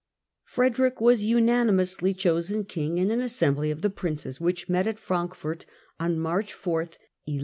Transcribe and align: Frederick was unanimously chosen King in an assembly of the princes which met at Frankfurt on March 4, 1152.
Frederick 0.45 0.99
was 0.99 1.25
unanimously 1.25 2.11
chosen 2.11 2.63
King 2.65 2.97
in 2.97 3.11
an 3.11 3.21
assembly 3.21 3.69
of 3.69 3.83
the 3.83 3.89
princes 3.91 4.41
which 4.41 4.67
met 4.67 4.87
at 4.87 4.97
Frankfurt 4.97 5.67
on 5.99 6.17
March 6.17 6.53
4, 6.53 6.79
1152. 6.79 7.39